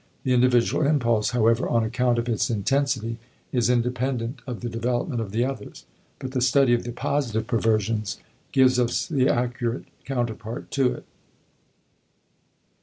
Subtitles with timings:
[0.23, 3.19] The individual impulse, however, on account of its intensity,
[3.51, 5.85] is independent of the development of the others,
[6.17, 8.17] but the study of the positive perversions
[8.51, 11.05] gives us the accurate counterpart to it.